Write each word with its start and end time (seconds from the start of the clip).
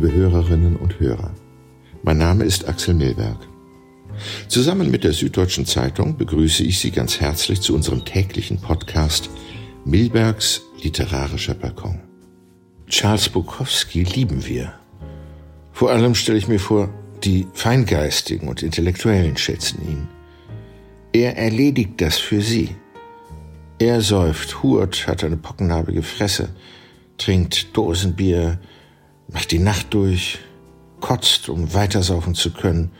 liebe 0.00 0.14
Hörerinnen 0.14 0.76
und 0.76 0.98
Hörer. 0.98 1.34
Mein 2.02 2.16
Name 2.16 2.44
ist 2.44 2.66
Axel 2.66 2.94
Milberg. 2.94 3.36
Zusammen 4.48 4.90
mit 4.90 5.04
der 5.04 5.12
Süddeutschen 5.12 5.66
Zeitung 5.66 6.16
begrüße 6.16 6.64
ich 6.64 6.78
Sie 6.78 6.90
ganz 6.90 7.20
herzlich 7.20 7.60
zu 7.60 7.74
unserem 7.74 8.06
täglichen 8.06 8.58
Podcast 8.58 9.28
Milbergs 9.84 10.62
literarischer 10.82 11.52
Balkon. 11.52 12.00
Charles 12.86 13.28
Bukowski 13.28 14.04
lieben 14.04 14.46
wir. 14.46 14.72
Vor 15.72 15.90
allem 15.90 16.14
stelle 16.14 16.38
ich 16.38 16.48
mir 16.48 16.60
vor, 16.60 16.88
die 17.22 17.46
Feingeistigen 17.52 18.48
und 18.48 18.62
Intellektuellen 18.62 19.36
schätzen 19.36 19.82
ihn. 19.86 20.08
Er 21.12 21.36
erledigt 21.36 22.00
das 22.00 22.16
für 22.16 22.40
sie. 22.40 22.70
Er 23.78 24.00
säuft, 24.00 24.62
hurt, 24.62 25.06
hat 25.06 25.24
eine 25.24 25.36
pockennarbige 25.36 26.02
Fresse, 26.02 26.48
trinkt 27.18 27.76
Dosenbier, 27.76 28.58
macht 29.32 29.50
die 29.50 29.58
Nacht 29.58 29.94
durch, 29.94 30.38
kotzt, 31.00 31.48
um 31.48 31.72
weitersaufen 31.74 32.34
zu 32.34 32.52
können 32.52 32.90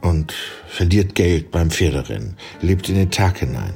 und 0.00 0.32
verliert 0.66 1.14
Geld 1.14 1.50
beim 1.50 1.70
Pferderennen, 1.70 2.36
lebt 2.60 2.88
in 2.88 2.94
den 2.94 3.10
Tag 3.10 3.38
hinein. 3.38 3.74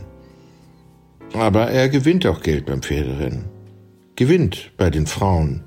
Aber 1.34 1.70
er 1.70 1.88
gewinnt 1.88 2.26
auch 2.26 2.40
Geld 2.40 2.66
beim 2.66 2.82
Pferderennen, 2.82 3.44
gewinnt 4.16 4.72
bei 4.76 4.90
den 4.90 5.06
Frauen. 5.06 5.62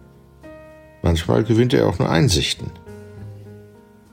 Manchmal 1.04 1.44
gewinnt 1.44 1.74
er 1.74 1.88
auch 1.88 2.00
nur 2.00 2.10
Einsichten. 2.10 2.72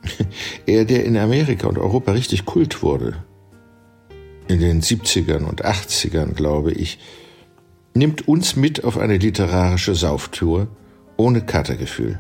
Er, 0.67 0.85
der 0.85 1.05
in 1.05 1.17
Amerika 1.17 1.67
und 1.67 1.79
Europa 1.79 2.13
richtig 2.13 2.45
Kult 2.45 2.83
wurde, 2.83 3.25
in 4.47 4.61
den 4.61 4.81
70ern 4.81 5.45
und 5.45 5.65
80ern, 5.65 6.35
glaube 6.35 6.73
ich, 6.73 6.99
nimmt 7.95 8.29
uns 8.29 8.57
mit 8.57 8.85
auf 8.85 8.97
eine 8.97 9.17
literarische 9.17 9.95
Sauftour 9.95 10.69
ohne 11.19 11.43
Katergefühl. 11.43 12.19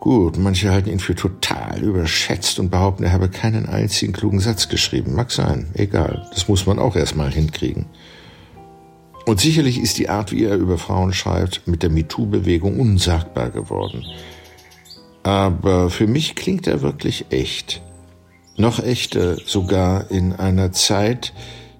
Gut, 0.00 0.36
manche 0.36 0.70
halten 0.70 0.90
ihn 0.90 0.98
für 0.98 1.14
total 1.14 1.82
überschätzt 1.82 2.58
und 2.58 2.70
behaupten, 2.70 3.04
er 3.04 3.12
habe 3.12 3.28
keinen 3.28 3.66
einzigen 3.66 4.12
klugen 4.12 4.40
Satz 4.40 4.68
geschrieben. 4.68 5.14
Mag 5.14 5.30
sein, 5.30 5.70
egal. 5.74 6.28
Das 6.34 6.48
muss 6.48 6.66
man 6.66 6.78
auch 6.78 6.96
erstmal 6.96 7.32
hinkriegen. 7.32 7.86
Und 9.24 9.40
sicherlich 9.40 9.80
ist 9.80 9.96
die 9.96 10.10
Art, 10.10 10.32
wie 10.32 10.44
er 10.44 10.56
über 10.56 10.76
Frauen 10.76 11.14
schreibt, 11.14 11.66
mit 11.66 11.82
der 11.82 11.88
MeToo-Bewegung 11.88 12.78
unsagbar 12.78 13.48
geworden. 13.48 14.04
Aber 15.22 15.88
für 15.88 16.06
mich 16.06 16.34
klingt 16.34 16.66
er 16.66 16.82
wirklich 16.82 17.26
echt. 17.30 17.80
Noch 18.58 18.78
echter 18.78 19.36
sogar 19.46 20.10
in 20.10 20.34
einer 20.34 20.72
Zeit, 20.72 21.32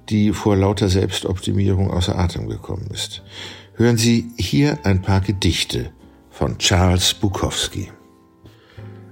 die 0.09 0.33
vor 0.33 0.56
lauter 0.56 0.88
Selbstoptimierung 0.88 1.91
außer 1.91 2.19
Atem 2.19 2.48
gekommen 2.48 2.88
ist. 2.91 3.22
Hören 3.77 3.97
Sie 3.97 4.30
hier 4.36 4.78
ein 4.84 5.03
paar 5.03 5.20
Gedichte 5.20 5.91
von 6.30 6.58
Charles 6.58 7.12
Bukowski. 7.12 7.91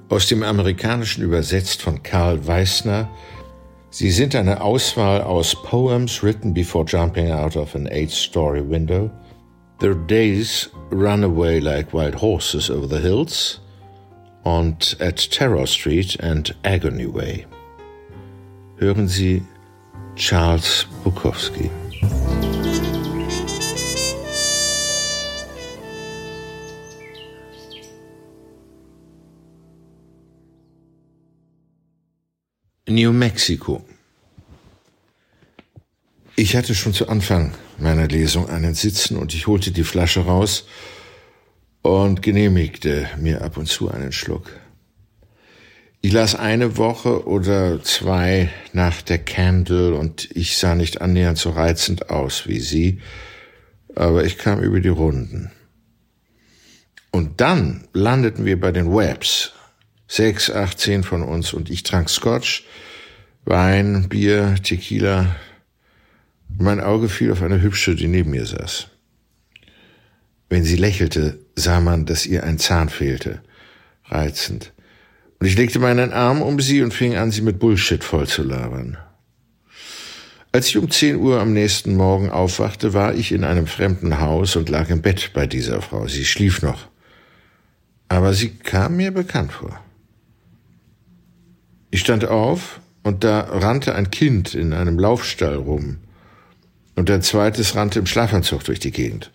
Aus 0.08 0.28
dem 0.28 0.44
Amerikanischen 0.44 1.24
übersetzt 1.24 1.82
von 1.82 2.00
Karl 2.04 2.46
Weissner. 2.46 3.08
Sie 3.90 4.12
sind 4.12 4.36
eine 4.36 4.60
Auswahl 4.60 5.20
aus 5.22 5.60
Poems 5.64 6.22
written 6.22 6.54
before 6.54 6.84
jumping 6.84 7.32
out 7.32 7.56
of 7.56 7.74
an 7.74 7.88
eight-story 7.88 8.62
window. 8.62 9.10
Their 9.80 9.96
days 9.96 10.70
run 10.92 11.24
away 11.24 11.58
like 11.58 11.92
wild 11.92 12.14
horses 12.14 12.70
over 12.70 12.86
the 12.86 13.00
hills 13.00 13.60
und 14.44 14.96
at 15.00 15.28
Terror 15.28 15.66
Street 15.66 16.22
and 16.22 16.54
Agony 16.62 17.12
Way. 17.12 17.46
Hören 18.76 19.08
Sie 19.08 19.42
Charles 20.14 20.86
Bukowski. 21.02 21.68
New 32.94 33.12
Mexico. 33.12 33.84
Ich 36.36 36.56
hatte 36.56 36.74
schon 36.74 36.92
zu 36.92 37.08
Anfang 37.08 37.54
meiner 37.78 38.08
Lesung 38.08 38.48
einen 38.48 38.74
Sitzen 38.74 39.16
und 39.16 39.34
ich 39.34 39.46
holte 39.46 39.70
die 39.70 39.84
Flasche 39.84 40.20
raus 40.20 40.66
und 41.82 42.22
genehmigte 42.22 43.08
mir 43.18 43.42
ab 43.42 43.56
und 43.56 43.66
zu 43.66 43.90
einen 43.90 44.12
Schluck. 44.12 44.50
Ich 46.00 46.12
las 46.12 46.34
eine 46.34 46.76
Woche 46.76 47.26
oder 47.26 47.82
zwei 47.82 48.50
nach 48.72 49.02
der 49.02 49.18
Candle 49.18 49.94
und 49.94 50.28
ich 50.34 50.58
sah 50.58 50.74
nicht 50.74 51.00
annähernd 51.00 51.38
so 51.38 51.50
reizend 51.50 52.10
aus 52.10 52.46
wie 52.46 52.60
sie, 52.60 53.00
aber 53.94 54.24
ich 54.24 54.36
kam 54.36 54.60
über 54.60 54.80
die 54.80 54.88
Runden. 54.88 55.50
Und 57.12 57.40
dann 57.40 57.86
landeten 57.92 58.44
wir 58.44 58.58
bei 58.58 58.72
den 58.72 58.92
Webs. 58.92 59.52
Sechs, 60.12 60.50
acht, 60.50 60.78
zehn 60.78 61.04
von 61.04 61.22
uns 61.22 61.54
und 61.54 61.70
ich 61.70 61.84
trank 61.84 62.10
Scotch, 62.10 62.66
Wein, 63.46 64.10
Bier, 64.10 64.56
Tequila. 64.62 65.34
Mein 66.58 66.80
Auge 66.80 67.08
fiel 67.08 67.32
auf 67.32 67.40
eine 67.40 67.62
hübsche, 67.62 67.94
die 67.94 68.08
neben 68.08 68.32
mir 68.32 68.44
saß. 68.44 68.88
Wenn 70.50 70.64
sie 70.64 70.76
lächelte, 70.76 71.38
sah 71.56 71.80
man, 71.80 72.04
dass 72.04 72.26
ihr 72.26 72.44
ein 72.44 72.58
Zahn 72.58 72.90
fehlte. 72.90 73.40
Reizend. 74.04 74.74
Und 75.40 75.46
ich 75.46 75.56
legte 75.56 75.78
meinen 75.78 76.12
Arm 76.12 76.42
um 76.42 76.60
sie 76.60 76.82
und 76.82 76.92
fing 76.92 77.16
an, 77.16 77.30
sie 77.30 77.40
mit 77.40 77.58
Bullshit 77.58 78.04
voll 78.04 78.26
zu 78.26 78.42
labern. 78.42 78.98
Als 80.52 80.68
ich 80.68 80.76
um 80.76 80.90
zehn 80.90 81.16
Uhr 81.16 81.40
am 81.40 81.54
nächsten 81.54 81.96
Morgen 81.96 82.28
aufwachte, 82.28 82.92
war 82.92 83.14
ich 83.14 83.32
in 83.32 83.44
einem 83.44 83.66
fremden 83.66 84.20
Haus 84.20 84.56
und 84.56 84.68
lag 84.68 84.90
im 84.90 85.00
Bett 85.00 85.30
bei 85.32 85.46
dieser 85.46 85.80
Frau. 85.80 86.06
Sie 86.06 86.26
schlief 86.26 86.60
noch. 86.60 86.88
Aber 88.08 88.34
sie 88.34 88.50
kam 88.50 88.96
mir 88.96 89.10
bekannt 89.10 89.52
vor. 89.52 89.82
Ich 91.92 92.00
stand 92.00 92.24
auf 92.24 92.80
und 93.02 93.22
da 93.22 93.40
rannte 93.40 93.94
ein 93.94 94.10
Kind 94.10 94.54
in 94.54 94.72
einem 94.72 94.98
Laufstall 94.98 95.56
rum. 95.56 95.98
Und 96.96 97.10
ein 97.10 97.20
zweites 97.20 97.76
rannte 97.76 97.98
im 97.98 98.06
Schlafanzug 98.06 98.64
durch 98.64 98.80
die 98.80 98.92
Gegend. 98.92 99.30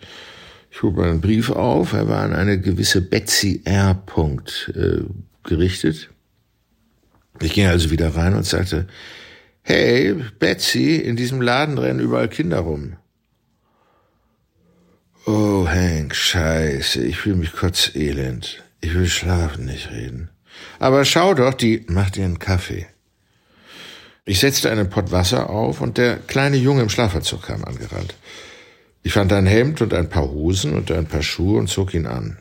Ich 0.72 0.82
hob 0.82 0.96
meinen 0.96 1.20
Brief 1.20 1.50
auf, 1.50 1.92
er 1.92 2.08
war 2.08 2.20
an 2.20 2.34
eine 2.34 2.60
gewisse 2.60 3.00
Betsy 3.00 3.62
R. 3.64 3.94
Punkt, 3.94 4.72
äh, 4.74 5.04
gerichtet. 5.44 6.10
Ich 7.40 7.52
ging 7.52 7.66
also 7.66 7.92
wieder 7.92 8.16
rein 8.16 8.34
und 8.34 8.44
sagte, 8.44 8.88
hey, 9.62 10.16
Betsy, 10.40 10.96
in 10.96 11.14
diesem 11.14 11.40
Laden 11.40 11.78
rennen 11.78 12.00
überall 12.00 12.28
Kinder 12.28 12.58
rum. 12.58 12.96
Oh, 15.26 15.64
Hank, 15.68 16.16
scheiße, 16.16 17.04
ich 17.04 17.18
fühle 17.18 17.36
mich 17.36 17.52
kurz 17.52 17.94
elend. 17.94 18.64
Ich 18.80 18.94
will 18.94 19.06
schlafen, 19.06 19.66
nicht 19.66 19.92
reden. 19.92 20.30
Aber 20.78 21.04
schau 21.04 21.34
doch, 21.34 21.54
die 21.54 21.84
macht 21.88 22.16
ihren 22.16 22.38
Kaffee. 22.38 22.86
Ich 24.24 24.40
setzte 24.40 24.70
einen 24.70 24.90
Pott 24.90 25.10
Wasser 25.10 25.48
auf 25.48 25.80
und 25.80 25.96
der 25.96 26.16
kleine 26.16 26.56
Junge 26.56 26.82
im 26.82 26.90
Schlafanzug 26.90 27.42
kam 27.42 27.64
angerannt. 27.64 28.14
Ich 29.02 29.12
fand 29.14 29.32
ein 29.32 29.46
Hemd 29.46 29.80
und 29.80 29.94
ein 29.94 30.10
paar 30.10 30.30
Hosen 30.30 30.74
und 30.74 30.90
ein 30.90 31.06
paar 31.06 31.22
Schuhe 31.22 31.58
und 31.58 31.68
zog 31.68 31.94
ihn 31.94 32.06
an. 32.06 32.36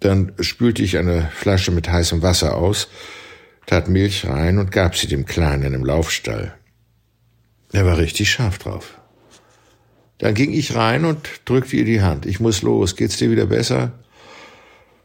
Dann 0.00 0.32
spülte 0.40 0.82
ich 0.82 0.98
eine 0.98 1.30
Flasche 1.34 1.70
mit 1.70 1.88
heißem 1.88 2.20
Wasser 2.20 2.56
aus, 2.56 2.88
tat 3.64 3.88
Milch 3.88 4.26
rein 4.26 4.58
und 4.58 4.70
gab 4.70 4.96
sie 4.96 5.06
dem 5.06 5.24
Kleinen 5.24 5.72
im 5.72 5.84
Laufstall. 5.84 6.54
Er 7.72 7.86
war 7.86 7.96
richtig 7.96 8.30
scharf 8.30 8.58
drauf. 8.58 8.98
Dann 10.18 10.34
ging 10.34 10.52
ich 10.52 10.74
rein 10.74 11.04
und 11.04 11.28
drückte 11.44 11.76
ihr 11.76 11.84
die 11.84 12.02
Hand. 12.02 12.26
Ich 12.26 12.38
muss 12.38 12.62
los. 12.62 12.96
Geht's 12.96 13.16
dir 13.16 13.30
wieder 13.30 13.46
besser? 13.46 13.92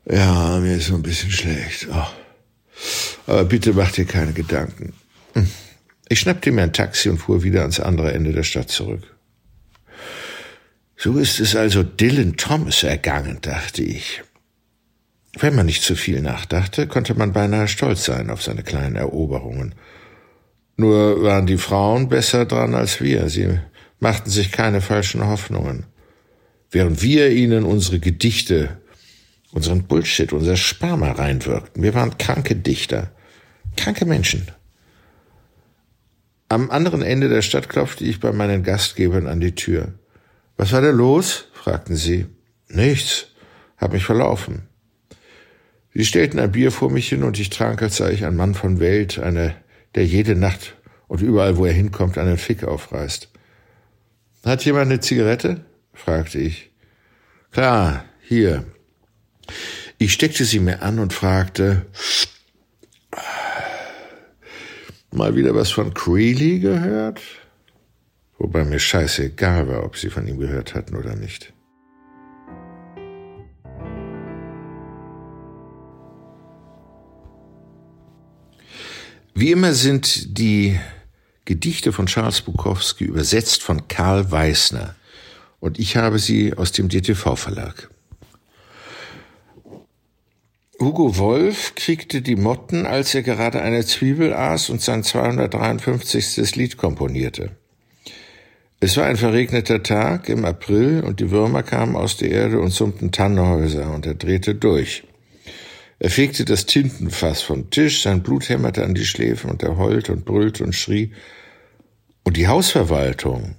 Ja, 0.05 0.59
mir 0.59 0.75
ist 0.75 0.87
so 0.87 0.95
ein 0.95 1.01
bisschen 1.01 1.31
schlecht. 1.31 1.87
Oh. 1.91 2.07
Aber 3.27 3.45
bitte 3.45 3.73
mach 3.73 3.91
dir 3.91 4.05
keine 4.05 4.33
Gedanken. 4.33 4.93
Hm. 5.33 5.49
Ich 6.07 6.19
schnappte 6.19 6.51
mir 6.51 6.63
ein 6.63 6.73
Taxi 6.73 7.09
und 7.09 7.19
fuhr 7.19 7.43
wieder 7.43 7.61
ans 7.61 7.79
andere 7.79 8.13
Ende 8.13 8.33
der 8.33 8.43
Stadt 8.43 8.69
zurück. 8.69 9.03
So 10.97 11.17
ist 11.17 11.39
es 11.39 11.55
also 11.55 11.83
Dylan 11.83 12.35
Thomas 12.35 12.83
ergangen, 12.83 13.37
dachte 13.41 13.83
ich. 13.83 14.21
Wenn 15.37 15.55
man 15.55 15.67
nicht 15.67 15.83
zu 15.83 15.95
viel 15.95 16.21
nachdachte, 16.21 16.87
konnte 16.87 17.13
man 17.13 17.31
beinahe 17.31 17.67
stolz 17.67 18.03
sein 18.03 18.29
auf 18.29 18.41
seine 18.41 18.63
kleinen 18.63 18.95
Eroberungen. 18.95 19.75
Nur 20.75 21.23
waren 21.23 21.45
die 21.45 21.57
Frauen 21.57 22.09
besser 22.09 22.45
dran 22.45 22.73
als 22.73 22.99
wir. 22.99 23.29
Sie 23.29 23.59
machten 23.99 24.29
sich 24.29 24.51
keine 24.51 24.81
falschen 24.81 25.25
Hoffnungen. 25.25 25.85
Während 26.71 27.01
wir 27.01 27.31
ihnen 27.31 27.63
unsere 27.63 27.99
Gedichte, 27.99 28.78
unseren 29.51 29.83
Bullshit, 29.83 30.33
unser 30.33 30.55
Sperma 30.55 31.11
reinwirkten. 31.11 31.83
Wir 31.83 31.93
waren 31.93 32.17
kranke 32.17 32.55
Dichter. 32.55 33.11
Kranke 33.77 34.05
Menschen. 34.05 34.47
Am 36.49 36.71
anderen 36.71 37.01
Ende 37.01 37.29
der 37.29 37.41
Stadt 37.41 37.69
klopfte 37.69 38.03
ich 38.03 38.19
bei 38.19 38.31
meinen 38.31 38.63
Gastgebern 38.63 39.27
an 39.27 39.39
die 39.39 39.55
Tür. 39.55 39.93
Was 40.57 40.71
war 40.71 40.81
denn 40.81 40.95
los? 40.95 41.45
fragten 41.53 41.95
sie. 41.95 42.25
Nichts. 42.67 43.27
Hab 43.77 43.93
mich 43.93 44.03
verlaufen. 44.03 44.63
Sie 45.93 46.05
stellten 46.05 46.39
ein 46.39 46.51
Bier 46.51 46.71
vor 46.71 46.91
mich 46.91 47.09
hin 47.09 47.23
und 47.23 47.39
ich 47.39 47.49
trank, 47.49 47.81
als 47.81 47.97
sei 47.97 48.11
ich 48.11 48.25
ein 48.25 48.35
Mann 48.35 48.53
von 48.53 48.79
Welt, 48.79 49.19
einer, 49.19 49.55
der 49.95 50.05
jede 50.05 50.35
Nacht 50.35 50.75
und 51.07 51.21
überall, 51.21 51.57
wo 51.57 51.65
er 51.65 51.73
hinkommt, 51.73 52.17
einen 52.17 52.37
Fick 52.37 52.63
aufreißt. 52.63 53.29
Hat 54.45 54.63
jemand 54.65 54.85
eine 54.85 54.99
Zigarette? 54.99 55.65
fragte 55.93 56.39
ich. 56.39 56.71
Klar, 57.51 58.05
hier. 58.21 58.65
Ich 59.97 60.13
steckte 60.13 60.45
sie 60.45 60.59
mir 60.59 60.81
an 60.81 60.99
und 60.99 61.13
fragte, 61.13 61.85
mal 65.11 65.35
wieder 65.35 65.55
was 65.55 65.71
von 65.71 65.93
Creeley 65.93 66.59
gehört? 66.59 67.21
Wobei 68.37 68.63
mir 68.63 68.79
scheißegal 68.79 69.67
war, 69.67 69.83
ob 69.83 69.97
sie 69.97 70.09
von 70.09 70.27
ihm 70.27 70.39
gehört 70.39 70.73
hatten 70.73 70.95
oder 70.95 71.15
nicht. 71.15 71.53
Wie 79.33 79.51
immer 79.51 79.73
sind 79.73 80.37
die 80.37 80.79
Gedichte 81.45 81.93
von 81.93 82.07
Charles 82.07 82.41
Bukowski 82.41 83.05
übersetzt 83.05 83.63
von 83.63 83.87
Karl 83.87 84.31
Weissner 84.31 84.95
und 85.59 85.79
ich 85.79 85.97
habe 85.97 86.19
sie 86.19 86.53
aus 86.53 86.71
dem 86.71 86.89
DTV-Verlag. 86.89 87.89
Hugo 90.81 91.17
Wolf 91.17 91.75
kriegte 91.75 92.21
die 92.21 92.37
Motten, 92.37 92.85
als 92.85 93.13
er 93.13 93.21
gerade 93.21 93.61
eine 93.61 93.85
Zwiebel 93.85 94.33
aß 94.33 94.69
und 94.69 94.81
sein 94.81 95.03
253. 95.03 96.55
Lied 96.55 96.77
komponierte. 96.77 97.51
Es 98.79 98.95
war 98.95 99.05
ein 99.05 99.17
verregneter 99.17 99.83
Tag 99.83 100.29
im 100.29 100.45
April 100.45 101.03
und 101.03 101.19
die 101.19 101.31
Würmer 101.31 101.63
kamen 101.63 101.97
aus 101.97 102.15
der 102.15 102.31
Erde 102.31 102.61
und 102.61 102.71
summten 102.71 103.11
Tannenhäuser 103.11 103.93
und 103.93 104.05
er 104.05 104.13
drehte 104.13 104.55
durch. 104.55 105.03
Er 105.99 106.09
fegte 106.09 106.45
das 106.45 106.65
Tintenfass 106.65 107.41
vom 107.41 107.69
Tisch, 107.71 108.03
sein 108.03 108.23
Blut 108.23 108.47
hämmerte 108.47 108.85
an 108.85 108.95
die 108.95 109.05
Schläfen 109.05 109.51
und 109.51 109.61
er 109.63 109.75
heulte 109.75 110.13
und 110.13 110.23
brüllte 110.23 110.63
und 110.63 110.73
schrie. 110.73 111.11
Und 112.23 112.37
die 112.37 112.47
Hausverwaltung, 112.47 113.55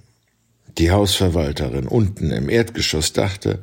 die 0.79 0.89
Hausverwalterin 0.89 1.87
unten 1.87 2.31
im 2.31 2.49
Erdgeschoss 2.49 3.13
dachte, 3.13 3.59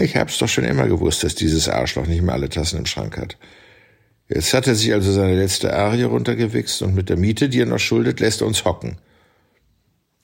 ich 0.00 0.16
hab's 0.16 0.38
doch 0.38 0.48
schon 0.48 0.64
immer 0.64 0.88
gewusst, 0.88 1.24
dass 1.24 1.34
dieses 1.34 1.68
Arschloch 1.68 2.06
nicht 2.06 2.22
mehr 2.22 2.34
alle 2.34 2.48
Tassen 2.48 2.78
im 2.78 2.86
Schrank 2.86 3.18
hat. 3.18 3.36
Jetzt 4.28 4.54
hat 4.54 4.66
er 4.66 4.74
sich 4.74 4.92
also 4.92 5.12
seine 5.12 5.36
letzte 5.36 5.74
Arie 5.74 6.04
runtergewichst 6.04 6.80
und 6.82 6.94
mit 6.94 7.10
der 7.10 7.18
Miete, 7.18 7.48
die 7.48 7.60
er 7.60 7.66
noch 7.66 7.78
schuldet, 7.78 8.20
lässt 8.20 8.40
er 8.40 8.46
uns 8.46 8.64
hocken. 8.64 8.96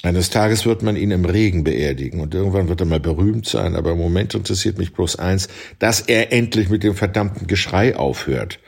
Eines 0.02 0.30
Tages 0.30 0.64
wird 0.64 0.82
man 0.82 0.96
ihn 0.96 1.10
im 1.10 1.24
Regen 1.24 1.64
beerdigen 1.64 2.20
und 2.20 2.32
irgendwann 2.32 2.68
wird 2.68 2.80
er 2.80 2.86
mal 2.86 3.00
berühmt 3.00 3.46
sein, 3.46 3.74
aber 3.74 3.92
im 3.92 3.98
Moment 3.98 4.32
interessiert 4.32 4.78
mich 4.78 4.92
bloß 4.92 5.16
eins, 5.16 5.48
dass 5.80 6.00
er 6.00 6.32
endlich 6.32 6.68
mit 6.68 6.84
dem 6.84 6.94
verdammten 6.94 7.48
Geschrei 7.48 7.96
aufhört. 7.96 8.60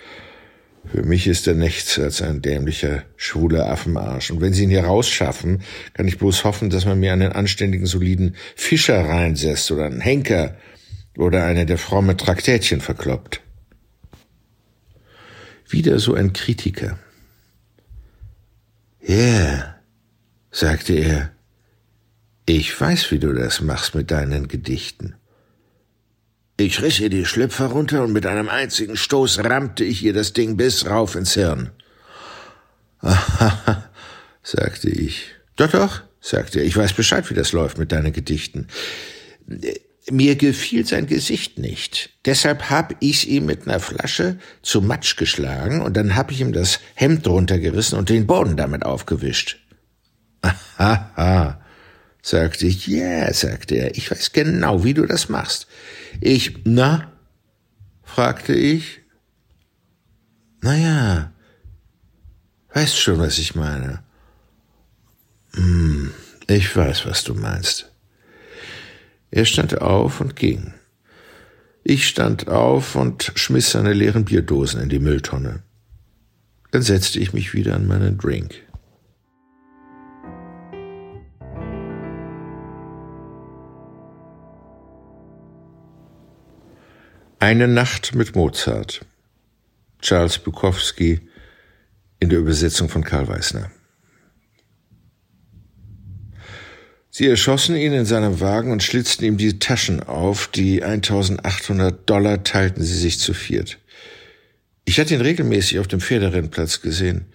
Für 0.85 1.03
mich 1.03 1.27
ist 1.27 1.47
er 1.47 1.55
nichts 1.55 1.99
als 1.99 2.21
ein 2.21 2.43
dämlicher, 2.43 3.05
schwuler 3.17 3.71
Affenarsch. 3.71 4.31
Und 4.31 4.41
wenn 4.41 4.53
sie 4.53 4.65
ihn 4.65 4.71
hier 4.71 4.85
rausschaffen, 4.85 5.63
kann 5.95 6.09
ich 6.09 6.19
bloß 6.19 6.45
hoffen, 6.45 6.69
dass 6.69 6.85
man 6.85 6.99
mir 6.99 7.13
einen 7.13 7.33
anständigen, 7.33 7.87
soliden 7.87 8.35
Fischer 8.57 8.99
reinsetzt 9.09 9.71
oder 9.71 9.85
einen 9.85 10.01
Henker 10.01 10.57
oder 11.21 11.45
eine 11.45 11.67
der 11.67 11.79
fromme 11.79 12.17
Traktätchen 12.17 12.81
verkloppt. 12.81 13.41
Wieder 15.69 15.99
so 15.99 16.15
ein 16.15 16.33
Kritiker. 16.33 16.99
Ja, 19.03 19.15
yeah 19.17 19.81
sagte 20.51 20.95
er, 20.95 21.31
ich 22.47 22.79
weiß, 22.79 23.11
wie 23.11 23.19
du 23.19 23.33
das 23.33 23.61
machst 23.61 23.95
mit 23.95 24.11
deinen 24.11 24.49
Gedichten. 24.49 25.15
Ich 26.57 26.83
riss 26.83 27.01
ihr 27.01 27.09
die 27.09 27.25
Schlüpfer 27.25 27.67
runter 27.67 28.03
und 28.03 28.13
mit 28.13 28.27
einem 28.27 28.49
einzigen 28.49 28.97
Stoß 28.97 29.45
rammte 29.45 29.85
ich 29.85 30.03
ihr 30.03 30.13
das 30.13 30.33
Ding 30.33 30.57
bis 30.57 30.87
rauf 30.87 31.15
ins 31.15 31.35
Hirn. 31.35 31.71
Aha, 32.99 33.89
sagte 34.43 34.91
ich. 34.91 35.31
Doch, 35.57 35.71
doch, 35.71 36.03
sagte 36.21 36.59
er, 36.59 36.67
ich 36.67 36.77
weiß 36.77 36.93
Bescheid, 36.93 37.31
wie 37.31 37.35
das 37.35 37.53
läuft 37.53 37.79
mit 37.79 37.93
deinen 37.93 38.13
Gedichten. 38.13 38.67
Mir 40.09 40.37
gefiel 40.37 40.87
sein 40.87 41.07
Gesicht 41.07 41.59
nicht. 41.59 42.11
Deshalb 42.25 42.71
hab 42.71 42.97
ich's 43.01 43.25
ihm 43.25 43.47
mit 43.47 43.67
einer 43.67 43.81
Flasche 43.81 44.39
zu 44.63 44.81
Matsch 44.81 45.17
geschlagen 45.17 45.83
und 45.83 45.97
dann 45.97 46.17
hab 46.17 46.31
ich 46.31 46.41
ihm 46.41 46.53
das 46.53 46.81
Hemd 46.95 47.27
runtergerissen 47.29 47.99
und 47.99 48.09
den 48.09 48.27
Boden 48.27 48.57
damit 48.57 48.85
aufgewischt. 48.85 49.59
Aha, 50.79 51.61
sagte 52.23 52.67
ich. 52.67 52.87
Ja, 52.87 53.05
yeah, 53.05 53.35
sagte 53.35 53.75
er, 53.75 53.97
ich 53.97 54.11
weiß 54.11 54.33
genau, 54.33 54.85
wie 54.85 54.95
du 54.95 55.07
das 55.07 55.29
machst. 55.29 55.67
Ich, 56.21 56.59
na? 56.65 57.13
fragte 58.03 58.55
ich. 58.55 59.01
Na 60.63 60.77
ja, 60.77 61.33
weißt 62.75 62.99
schon, 62.99 63.19
was 63.19 63.39
ich 63.39 63.55
meine. 63.55 64.03
Hm, 65.55 66.13
ich 66.47 66.75
weiß, 66.75 67.07
was 67.07 67.25
du 67.25 67.35
meinst. 67.35 67.90
Er 69.31 69.45
stand 69.45 69.81
auf 69.81 70.21
und 70.21 70.35
ging. 70.35 70.75
Ich 71.85 72.09
stand 72.09 72.49
auf 72.49 72.97
und 72.97 73.33
schmiss 73.37 73.71
seine 73.71 73.93
leeren 73.93 74.25
Bierdosen 74.25 74.81
in 74.81 74.89
die 74.89 74.99
Mülltonne. 74.99 75.63
Dann 76.73 76.83
setzte 76.83 77.19
ich 77.21 77.33
mich 77.33 77.55
wieder 77.55 77.75
an 77.75 77.87
meinen 77.87 78.19
Drink. 78.19 78.55
Eine 87.39 87.69
Nacht 87.69 88.15
mit 88.15 88.37
Mozart. 88.37 89.07
Charles 90.03 90.39
Bukowski 90.39 91.21
in 92.19 92.29
der 92.29 92.39
Übersetzung 92.39 92.89
von 92.89 93.03
Karl 93.03 93.29
Weissner. 93.29 93.71
Sie 97.11 97.27
erschossen 97.27 97.75
ihn 97.75 97.93
in 97.93 98.05
seinem 98.05 98.41
Wagen 98.41 98.71
und 98.71 98.85
schlitzten 98.85 99.25
ihm 99.25 99.37
die 99.37 99.59
Taschen 99.59 100.01
auf. 100.03 100.47
Die 100.49 100.85
1800 100.85 102.09
Dollar 102.09 102.45
teilten 102.45 102.85
sie 102.85 102.99
sich 102.99 103.19
zu 103.19 103.35
viert. 103.35 103.79
Ich 104.85 105.01
hatte 105.01 105.15
ihn 105.15 105.21
regelmäßig 105.21 105.81
auf 105.81 105.89
dem 105.89 106.01
Pferderennplatz 106.01 106.83
gesehen. 106.83 107.27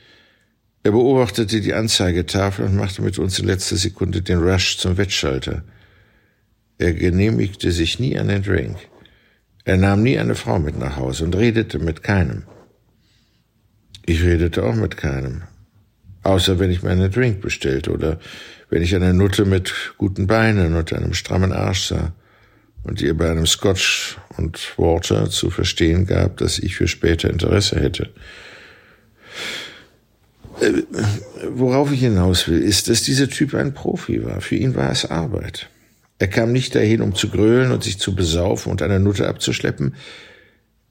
Er 0.84 0.92
beobachtete 0.92 1.62
die 1.62 1.74
Anzeigetafel 1.74 2.66
und 2.66 2.76
machte 2.76 3.02
mit 3.02 3.20
uns 3.20 3.38
in 3.40 3.48
letzter 3.48 3.76
Sekunde 3.76 4.22
den 4.22 4.40
Rush 4.40 4.78
zum 4.78 4.98
Wettschalter. 4.98 5.64
Er 6.78 6.94
genehmigte 6.94 7.72
sich 7.72 8.00
nie 8.00 8.18
einen 8.18 8.44
Drink. 8.44 8.78
Er 9.66 9.78
nahm 9.78 10.04
nie 10.04 10.20
eine 10.20 10.36
Frau 10.36 10.60
mit 10.60 10.78
nach 10.78 10.96
Hause 10.96 11.26
und 11.26 11.36
redete 11.36 11.80
mit 11.80 12.04
keinem. 12.04 12.44
Ich 14.06 14.24
redete 14.24 14.64
auch 14.64 14.76
mit 14.76 14.96
keinem. 14.96 15.44
Außer 16.24 16.60
wenn 16.60 16.72
ich 16.72 16.84
mir 16.84 16.92
einen 16.92 17.12
Drink 17.12 17.42
bestellte 17.42 17.92
oder 17.92 18.20
wenn 18.70 18.82
ich 18.82 18.96
eine 18.96 19.14
Nutte 19.14 19.46
mit 19.46 19.74
guten 19.98 20.28
Beinen 20.28 20.76
und 20.76 20.94
einem 20.94 21.14
strammen 21.14 21.52
Arsch 21.52 21.88
sah 21.88 22.14
und 22.84 23.02
ihr 23.02 23.16
bei 23.16 23.30
einem 23.30 23.46
Scotch 23.46 24.18
und 24.38 24.78
Water 24.78 25.30
zu 25.30 25.50
verstehen 25.50 26.06
gab, 26.06 26.38
dass 26.38 26.60
ich 26.60 26.76
für 26.76 26.88
später 26.88 27.30
Interesse 27.30 27.80
hätte. 27.80 28.10
Äh, 30.62 30.84
worauf 31.50 31.92
ich 31.92 32.00
hinaus 32.00 32.48
will, 32.48 32.62
ist, 32.62 32.88
dass 32.90 33.04
dieser 33.04 33.30
Typ 33.30 33.54
ein 33.56 33.74
Profi 33.74 34.24
war. 34.24 34.42
Für 34.42 34.56
ihn 34.56 34.76
war 34.76 34.92
es 34.92 35.06
Arbeit. 35.06 35.70
Er 36.18 36.28
kam 36.28 36.52
nicht 36.52 36.76
dahin, 36.76 37.02
um 37.02 37.14
zu 37.14 37.30
grölen 37.30 37.72
und 37.72 37.84
sich 37.84 38.00
zu 38.00 38.16
besaufen 38.16 38.72
und 38.72 38.82
eine 38.82 39.00
Nutte 39.00 39.28
abzuschleppen. 39.28 39.96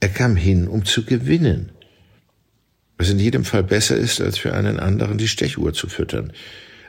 Er 0.00 0.10
kam 0.10 0.36
hin, 0.36 0.68
um 0.68 0.84
zu 0.84 1.04
gewinnen. 1.04 1.72
Was 2.98 3.08
in 3.08 3.18
jedem 3.18 3.44
Fall 3.44 3.62
besser 3.62 3.96
ist, 3.96 4.20
als 4.20 4.36
für 4.36 4.52
einen 4.52 4.78
anderen 4.78 5.16
die 5.16 5.28
Stechuhr 5.28 5.72
zu 5.72 5.88
füttern. 5.88 6.32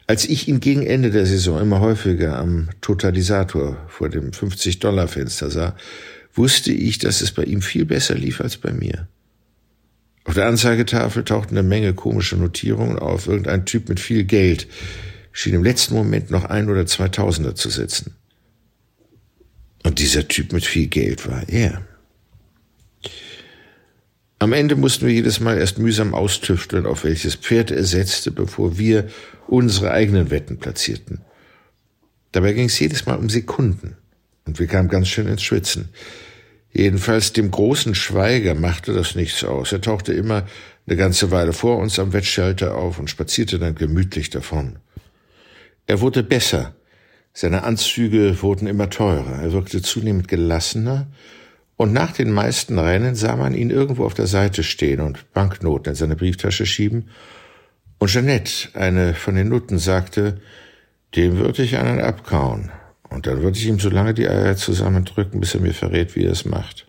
Als 0.08 0.26
ich 0.26 0.48
ihn 0.48 0.60
gegen 0.60 0.86
Ende 0.86 1.10
der 1.10 1.26
Saison 1.26 1.60
immer 1.60 1.80
häufiger 1.80 2.38
am 2.38 2.70
Totalisator 2.82 3.78
vor 3.88 4.10
dem 4.10 4.32
50-Dollar-Fenster 4.32 5.50
sah, 5.50 5.76
wusste 6.34 6.72
ich, 6.72 7.00
dass 7.00 7.22
es 7.22 7.32
bei 7.32 7.44
ihm 7.44 7.62
viel 7.62 7.86
besser 7.86 8.16
lief 8.16 8.40
als 8.42 8.58
bei 8.58 8.72
mir. 8.72 9.08
Auf 10.26 10.36
der 10.36 10.48
Anzeigetafel 10.48 11.24
tauchten 11.24 11.58
eine 11.58 11.68
Menge 11.68 11.94
komische 11.94 12.36
Notierungen 12.36 13.00
auf. 13.00 13.28
Irgendein 13.28 13.66
Typ 13.66 13.90
mit 13.90 14.00
viel 14.00 14.26
Geld 14.26 14.68
schien 15.32 15.54
im 15.54 15.64
letzten 15.64 15.96
Moment 15.96 16.32
noch 16.32 16.46
ein 16.46 16.70
oder 16.70 16.86
zwei 16.86 17.10
Tausender 17.10 17.56
zu 17.56 17.70
setzen. 17.70 18.16
Und 19.84 20.00
dieser 20.00 20.28
Typ 20.28 20.52
mit 20.52 20.66
viel 20.66 20.88
Geld 20.88 21.28
war 21.28 21.48
er. 21.48 21.86
Am 24.40 24.52
Ende 24.52 24.76
mussten 24.76 25.06
wir 25.06 25.14
jedes 25.14 25.40
Mal 25.40 25.58
erst 25.58 25.78
mühsam 25.78 26.14
austüfteln, 26.14 26.86
auf 26.86 27.04
welches 27.04 27.36
Pferd 27.36 27.72
er 27.72 27.84
setzte, 27.84 28.32
bevor 28.32 28.78
wir 28.78 29.08
unsere 29.48 29.92
eigenen 29.92 30.32
Wetten 30.32 30.58
platzierten. 30.58 31.22
Dabei 32.32 32.54
ging 32.54 32.66
es 32.66 32.80
jedes 32.80 33.06
Mal 33.06 33.16
um 33.16 33.30
Sekunden 33.30 33.96
und 34.46 34.60
wir 34.60 34.68
kamen 34.68 34.90
ganz 34.90 35.08
schön 35.08 35.28
ins 35.28 35.44
Schwitzen. 35.44 35.90
Jedenfalls 36.72 37.32
dem 37.32 37.52
großen 37.52 37.96
Schweiger 37.96 38.54
machte 38.54 38.94
das 38.94 39.16
nichts 39.16 39.44
aus. 39.44 39.72
Er 39.72 39.80
tauchte 39.80 40.12
immer 40.14 40.46
eine 40.86 40.98
ganze 40.98 41.32
Weile 41.32 41.54
vor 41.54 41.78
uns 41.78 41.98
am 42.00 42.12
Wettschalter 42.12 42.76
auf 42.76 43.00
und 43.00 43.10
spazierte 43.10 43.60
dann 43.60 43.76
gemütlich 43.76 44.30
davon. 44.30 44.78
Er 45.88 46.02
wurde 46.02 46.24
besser, 46.24 46.76
seine 47.32 47.64
Anzüge 47.64 48.42
wurden 48.42 48.68
immer 48.68 48.90
teurer, 48.90 49.42
er 49.42 49.52
wirkte 49.52 49.82
zunehmend 49.82 50.28
gelassener, 50.28 51.08
und 51.78 51.92
nach 51.92 52.14
den 52.14 52.32
meisten 52.32 52.80
Rennen 52.80 53.16
sah 53.16 53.36
man 53.36 53.54
ihn 53.54 53.70
irgendwo 53.70 54.06
auf 54.06 54.14
der 54.14 54.28
Seite 54.28 54.64
stehen 54.64 55.02
und 55.02 55.34
Banknoten 55.34 55.92
in 55.92 55.96
seine 55.96 56.16
Brieftasche 56.16 56.66
schieben, 56.66 57.10
und 58.00 58.10
Jeanette, 58.10 58.70
eine 58.74 59.14
von 59.14 59.36
den 59.36 59.50
Nutten, 59.50 59.80
sagte, 59.80 60.42
dem 61.16 61.38
würde 61.38 61.64
ich 61.64 61.78
einen 61.78 62.02
abkauen, 62.02 62.72
und 63.10 63.28
dann 63.28 63.42
würde 63.42 63.58
ich 63.58 63.68
ihm 63.68 63.80
so 63.80 63.90
lange 63.90 64.14
die 64.14 64.28
Eier 64.28 64.58
zusammendrücken, 64.58 65.40
bis 65.40 65.54
er 65.56 65.62
mir 65.62 65.74
verrät, 65.74 66.16
wie 66.16 66.26
er 66.26 66.32
es 66.32 66.46
macht. 66.46 66.88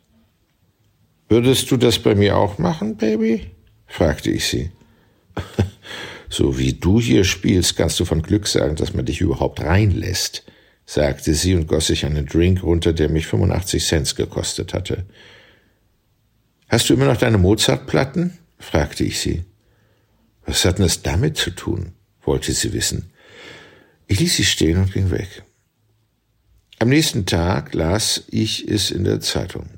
Würdest 1.28 1.70
du 1.70 1.76
das 1.76 1.98
bei 1.98 2.14
mir 2.14 2.36
auch 2.36 2.58
machen, 2.58 2.96
Baby? 2.96 3.50
fragte 3.86 4.30
ich 4.30 4.46
sie. 4.46 4.70
so 6.28 6.58
wie 6.58 6.72
du 6.72 7.00
hier 7.00 7.24
spielst, 7.24 7.76
kannst 7.76 8.00
du 8.00 8.04
von 8.04 8.22
Glück 8.22 8.46
sagen, 8.46 8.76
dass 8.76 8.94
man 8.94 9.04
dich 9.04 9.20
überhaupt 9.20 9.60
reinlässt, 9.60 10.44
sagte 10.84 11.34
sie 11.34 11.54
und 11.54 11.66
goss 11.66 11.88
sich 11.88 12.06
einen 12.06 12.26
Drink 12.26 12.62
runter, 12.62 12.92
der 12.92 13.08
mich 13.08 13.26
85 13.26 13.84
Cent 13.84 14.16
gekostet 14.16 14.72
hatte. 14.72 15.04
Hast 16.68 16.88
du 16.88 16.94
immer 16.94 17.06
noch 17.06 17.16
deine 17.16 17.38
Mozart-Platten? 17.38 18.38
fragte 18.58 19.04
ich 19.04 19.20
sie. 19.20 19.44
Was 20.46 20.64
hat 20.64 20.78
denn 20.78 20.86
das 20.86 21.02
damit 21.02 21.36
zu 21.36 21.50
tun? 21.50 21.92
wollte 22.24 22.52
sie 22.52 22.72
wissen. 22.72 23.12
Ich 24.06 24.20
ließ 24.20 24.36
sie 24.36 24.44
stehen 24.44 24.78
und 24.78 24.92
ging 24.92 25.10
weg. 25.10 25.44
Am 26.78 26.88
nächsten 26.88 27.26
Tag 27.26 27.74
las 27.74 28.24
ich 28.30 28.68
es 28.68 28.90
in 28.90 29.04
der 29.04 29.20
Zeitung. 29.20 29.68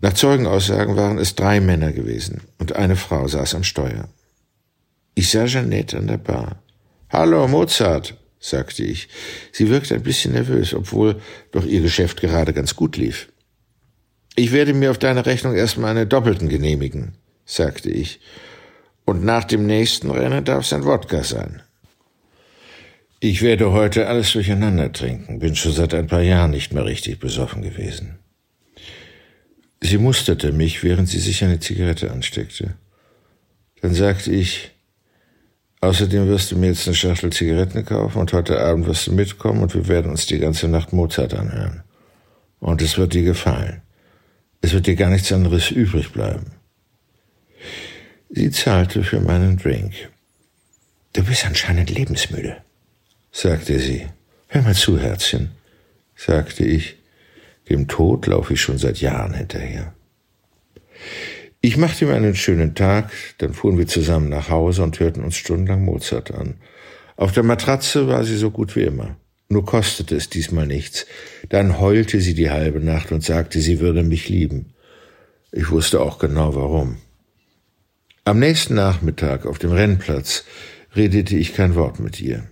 Nach 0.00 0.14
Zeugenaussagen 0.14 0.96
waren 0.96 1.18
es 1.18 1.34
drei 1.34 1.60
Männer 1.60 1.92
gewesen 1.92 2.42
und 2.58 2.74
eine 2.74 2.96
Frau 2.96 3.28
saß 3.28 3.54
am 3.54 3.64
Steuer. 3.64 4.08
Ich 5.14 5.30
sah 5.30 5.44
Jeanette 5.44 5.98
an 5.98 6.06
der 6.06 6.16
Bar. 6.16 6.62
Hallo, 7.10 7.46
Mozart, 7.48 8.16
sagte 8.38 8.82
ich. 8.82 9.08
Sie 9.52 9.68
wirkte 9.68 9.94
ein 9.94 10.02
bisschen 10.02 10.32
nervös, 10.32 10.72
obwohl 10.72 11.20
doch 11.52 11.66
ihr 11.66 11.82
Geschäft 11.82 12.20
gerade 12.20 12.52
ganz 12.52 12.74
gut 12.74 12.96
lief. 12.96 13.28
Ich 14.36 14.52
werde 14.52 14.72
mir 14.72 14.90
auf 14.90 14.98
deine 14.98 15.26
Rechnung 15.26 15.54
erstmal 15.54 15.90
eine 15.90 16.06
Doppelten 16.06 16.48
genehmigen, 16.48 17.16
sagte 17.44 17.90
ich. 17.90 18.20
Und 19.04 19.24
nach 19.24 19.44
dem 19.44 19.66
nächsten 19.66 20.10
Rennen 20.10 20.44
darf 20.44 20.64
es 20.64 20.72
ein 20.72 20.84
Wodka 20.84 21.24
sein. 21.24 21.62
Ich 23.22 23.42
werde 23.42 23.72
heute 23.72 24.06
alles 24.06 24.32
durcheinander 24.32 24.92
trinken, 24.92 25.40
bin 25.40 25.54
schon 25.54 25.72
seit 25.72 25.92
ein 25.92 26.06
paar 26.06 26.22
Jahren 26.22 26.52
nicht 26.52 26.72
mehr 26.72 26.86
richtig 26.86 27.18
besoffen 27.18 27.60
gewesen. 27.60 28.18
Sie 29.82 29.98
musterte 29.98 30.52
mich, 30.52 30.82
während 30.82 31.08
sie 31.08 31.18
sich 31.18 31.44
eine 31.44 31.60
Zigarette 31.60 32.10
ansteckte. 32.10 32.76
Dann 33.82 33.94
sagte 33.94 34.32
ich, 34.32 34.70
außerdem 35.80 36.28
wirst 36.28 36.50
du 36.52 36.56
mir 36.56 36.68
jetzt 36.68 36.86
eine 36.86 36.94
Schachtel 36.94 37.30
Zigaretten 37.30 37.84
kaufen 37.84 38.18
und 38.18 38.32
heute 38.32 38.60
Abend 38.60 38.86
wirst 38.86 39.06
du 39.06 39.12
mitkommen 39.12 39.62
und 39.62 39.74
wir 39.74 39.88
werden 39.88 40.10
uns 40.10 40.26
die 40.26 40.38
ganze 40.38 40.68
Nacht 40.68 40.92
Mozart 40.92 41.34
anhören. 41.34 41.82
Und 42.58 42.80
es 42.80 42.96
wird 42.96 43.14
dir 43.14 43.22
gefallen. 43.22 43.82
Es 44.62 44.72
wird 44.72 44.86
dir 44.86 44.96
gar 44.96 45.10
nichts 45.10 45.32
anderes 45.32 45.70
übrig 45.70 46.12
bleiben. 46.12 46.52
Sie 48.32 48.52
zahlte 48.52 49.02
für 49.02 49.18
meinen 49.18 49.56
Drink. 49.56 49.92
Du 51.14 51.24
bist 51.24 51.44
anscheinend 51.44 51.90
lebensmüde, 51.90 52.58
sagte 53.32 53.80
sie. 53.80 54.06
Hör 54.46 54.62
mal 54.62 54.76
zu, 54.76 55.00
Herzchen, 55.00 55.50
sagte 56.14 56.64
ich. 56.64 56.96
Dem 57.68 57.88
Tod 57.88 58.28
laufe 58.28 58.54
ich 58.54 58.60
schon 58.60 58.78
seit 58.78 59.00
Jahren 59.00 59.34
hinterher. 59.34 59.94
Ich 61.60 61.76
machte 61.76 62.06
mir 62.06 62.14
einen 62.14 62.36
schönen 62.36 62.76
Tag, 62.76 63.10
dann 63.38 63.52
fuhren 63.52 63.78
wir 63.78 63.88
zusammen 63.88 64.28
nach 64.28 64.48
Hause 64.48 64.84
und 64.84 65.00
hörten 65.00 65.24
uns 65.24 65.36
stundenlang 65.36 65.84
Mozart 65.84 66.30
an. 66.30 66.54
Auf 67.16 67.32
der 67.32 67.42
Matratze 67.42 68.06
war 68.06 68.22
sie 68.22 68.36
so 68.36 68.52
gut 68.52 68.76
wie 68.76 68.84
immer. 68.84 69.16
Nur 69.48 69.64
kostete 69.64 70.14
es 70.14 70.30
diesmal 70.30 70.68
nichts. 70.68 71.04
Dann 71.48 71.80
heulte 71.80 72.20
sie 72.20 72.34
die 72.34 72.50
halbe 72.50 72.78
Nacht 72.78 73.10
und 73.10 73.24
sagte, 73.24 73.60
sie 73.60 73.80
würde 73.80 74.04
mich 74.04 74.28
lieben. 74.28 74.72
Ich 75.50 75.68
wusste 75.70 76.00
auch 76.00 76.20
genau 76.20 76.54
warum. 76.54 76.98
Am 78.24 78.38
nächsten 78.38 78.74
Nachmittag 78.74 79.46
auf 79.46 79.58
dem 79.58 79.72
Rennplatz 79.72 80.44
redete 80.94 81.36
ich 81.36 81.54
kein 81.54 81.74
Wort 81.74 82.00
mit 82.00 82.20
ihr. 82.20 82.44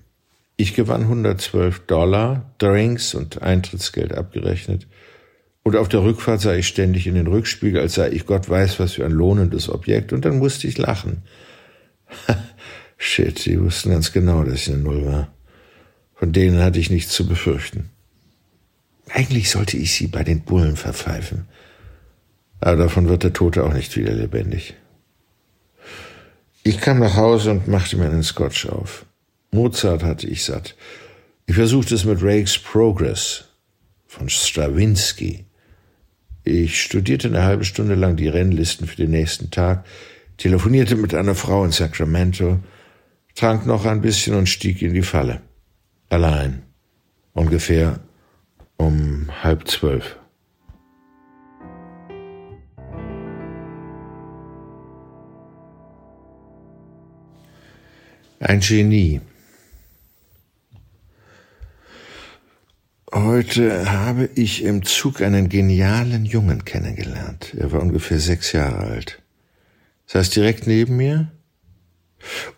Ich 0.57 0.75
gewann 0.75 1.03
112 1.03 1.81
Dollar, 1.81 2.55
Drinks 2.57 3.15
und 3.15 3.43
Eintrittsgeld 3.43 4.15
abgerechnet. 4.15 4.87
Und 5.63 5.77
auf 5.77 5.91
der 5.91 6.03
Rückfahrt 6.03 6.41
sah 6.41 6.55
ich 6.55 6.67
ständig 6.67 7.07
in 7.07 7.15
den 7.15 7.27
Rückspiegel, 7.27 7.81
als 7.83 7.95
sei 7.95 8.11
ich 8.11 8.25
Gott 8.25 8.49
weiß 8.49 8.81
was 8.81 8.95
für 8.95 9.05
ein 9.05 9.13
lohnendes 9.13 9.69
Objekt, 9.69 10.15
und 10.15 10.25
dann 10.25 10.39
musste 10.39 10.67
ich 10.67 10.79
lachen. 10.79 11.23
Shit, 12.97 13.39
sie 13.39 13.61
wussten 13.61 13.91
ganz 13.91 14.13
genau, 14.13 14.45
dass 14.45 14.63
ich 14.63 14.71
eine 14.71 14.79
Null 14.79 15.05
war. 15.05 15.33
Von 16.15 16.33
denen 16.33 16.61
hatte 16.61 16.81
ich 16.81 16.91
nichts 16.91 17.13
zu 17.13 17.27
befürchten. 17.27 17.91
Eigentlich 19.11 19.51
sollte 19.51 19.77
ich 19.77 19.93
sie 19.93 20.07
bei 20.07 20.25
den 20.25 20.41
Bullen 20.41 20.77
verpfeifen. 20.77 21.45
Aber 22.59 22.77
davon 22.77 23.09
wird 23.09 23.23
der 23.23 23.35
Tote 23.35 23.65
auch 23.65 23.73
nicht 23.73 23.97
wieder 23.97 24.13
lebendig. 24.13 24.75
Ich 26.69 26.83
kam 26.83 26.99
nach 26.99 27.17
Hause 27.17 27.53
und 27.53 27.67
machte 27.67 27.97
mir 27.97 28.11
einen 28.11 28.23
Scotch 28.23 28.67
auf. 28.67 29.07
Mozart 29.53 30.03
hatte 30.03 30.27
ich 30.27 30.45
satt. 30.45 30.77
Ich 31.47 31.55
versuchte 31.55 31.95
es 31.95 32.05
mit 32.05 32.23
Rake's 32.23 32.59
Progress 32.59 33.45
von 34.07 34.29
Stravinsky. 34.29 35.47
Ich 36.45 36.83
studierte 36.83 37.29
eine 37.29 37.43
halbe 37.43 37.65
Stunde 37.65 37.95
lang 37.95 38.17
die 38.17 38.29
Rennlisten 38.29 38.87
für 38.87 38.97
den 38.97 39.13
nächsten 39.13 39.51
Tag, 39.51 39.87
telefonierte 40.37 40.97
mit 40.97 41.15
einer 41.15 41.35
Frau 41.35 41.65
in 41.65 41.73
Sacramento, 41.73 42.59
trank 43.35 43.65
noch 43.65 43.87
ein 43.87 44.03
bisschen 44.03 44.35
und 44.35 44.47
stieg 44.47 44.83
in 44.83 44.93
die 44.93 45.01
Falle. 45.01 45.41
Allein. 46.11 46.65
Ungefähr 47.33 47.99
um 48.77 49.31
halb 49.43 49.67
zwölf. 49.69 50.18
Ein 58.41 58.61
Genie. 58.61 59.21
Heute 63.13 63.91
habe 63.91 64.31
ich 64.37 64.63
im 64.63 64.85
Zug 64.85 65.23
einen 65.23 65.49
genialen 65.49 66.25
Jungen 66.25 66.65
kennengelernt. 66.65 67.55
Er 67.59 67.73
war 67.73 67.83
ungefähr 67.83 68.21
sechs 68.21 68.53
Jahre 68.53 68.79
alt. 68.79 69.21
Saß 70.07 70.31
direkt 70.31 70.69
neben 70.69 70.97
mir. 70.97 71.33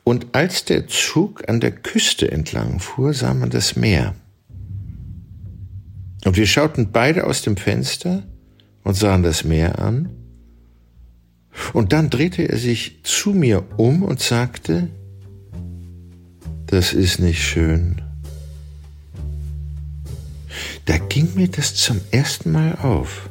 Und 0.04 0.34
als 0.34 0.66
der 0.66 0.86
Zug 0.86 1.48
an 1.48 1.60
der 1.60 1.72
Küste 1.72 2.30
entlang 2.30 2.78
fuhr, 2.78 3.14
sah 3.14 3.32
man 3.32 3.48
das 3.48 3.74
Meer. 3.74 4.14
Und 6.26 6.36
wir 6.36 6.46
schauten 6.46 6.92
beide 6.92 7.26
aus 7.26 7.40
dem 7.40 7.56
Fenster 7.56 8.24
und 8.84 8.94
sahen 8.94 9.22
das 9.22 9.44
Meer 9.44 9.78
an. 9.78 10.10
Und 11.72 11.94
dann 11.94 12.10
drehte 12.10 12.42
er 12.42 12.58
sich 12.58 13.02
zu 13.02 13.30
mir 13.30 13.64
um 13.78 14.02
und 14.02 14.20
sagte, 14.20 14.90
das 16.70 16.92
ist 16.92 17.18
nicht 17.18 17.42
schön. 17.42 18.02
Da 20.84 20.98
ging 20.98 21.34
mir 21.34 21.48
das 21.48 21.74
zum 21.74 22.00
ersten 22.10 22.52
Mal 22.52 22.76
auf. 22.76 23.29